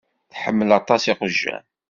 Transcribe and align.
Tḥemmel 0.31 0.69
aṭas 0.79 1.03
iqjan. 1.11 1.65